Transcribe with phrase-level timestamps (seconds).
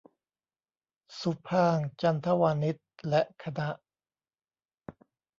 [1.19, 2.77] สุภางค์ จันทวานิช
[3.09, 3.69] และคณะ